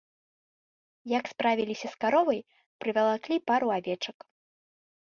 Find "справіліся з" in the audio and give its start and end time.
1.33-2.01